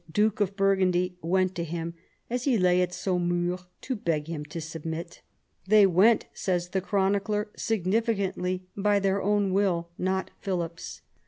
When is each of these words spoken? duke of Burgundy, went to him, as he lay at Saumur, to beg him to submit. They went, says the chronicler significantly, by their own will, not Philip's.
duke 0.11 0.39
of 0.41 0.55
Burgundy, 0.55 1.15
went 1.21 1.53
to 1.53 1.63
him, 1.63 1.93
as 2.27 2.45
he 2.45 2.57
lay 2.57 2.81
at 2.81 2.91
Saumur, 2.91 3.59
to 3.81 3.95
beg 3.95 4.25
him 4.25 4.43
to 4.45 4.59
submit. 4.59 5.21
They 5.67 5.85
went, 5.85 6.25
says 6.33 6.69
the 6.69 6.81
chronicler 6.81 7.49
significantly, 7.55 8.63
by 8.75 8.97
their 8.97 9.21
own 9.21 9.53
will, 9.53 9.89
not 9.99 10.31
Philip's. 10.39 11.03